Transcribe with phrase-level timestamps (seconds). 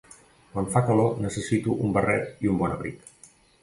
[0.53, 3.11] Quan fa calor necessito un barret i un bon abric.